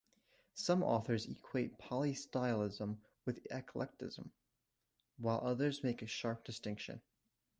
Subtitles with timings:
[0.55, 4.31] Some authors equate polystylism with eclecticism,
[5.17, 7.03] while others make a sharp distinction.